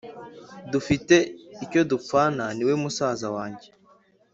[0.71, 1.15] Dufite
[1.65, 3.67] icyo dupfana niwe musaza wanjye